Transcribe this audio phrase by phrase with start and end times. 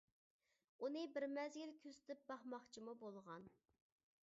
[0.85, 3.49] ئۇنى بىر مەزگىل كۆزىتىپ باقماقچىمۇ بولغان.